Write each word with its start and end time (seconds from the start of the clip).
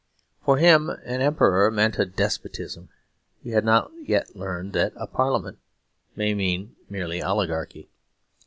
For 0.43 0.57
him 0.57 0.89
an 0.89 1.21
Emperor 1.21 1.69
meant 1.69 1.99
merely 1.99 2.11
despotism; 2.11 2.89
he 3.43 3.51
had 3.51 3.63
not 3.63 3.91
yet 4.01 4.35
learned 4.35 4.73
that 4.73 4.93
a 4.95 5.05
Parliament 5.05 5.59
may 6.15 6.33
mean 6.33 6.75
merely 6.89 7.21
oligarchy. 7.21 7.87